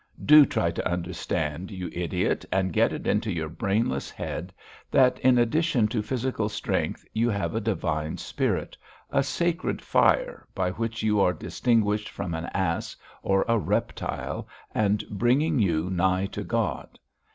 [0.25, 4.51] "Do try to understand, you idiot, and get it into your brainless head,
[4.89, 8.75] that in addition to physical strength you have a divine spirit;
[9.11, 15.03] a sacred fire, by which you are distinguished from an ass or a reptile and
[15.11, 16.97] bringing you nigh to God.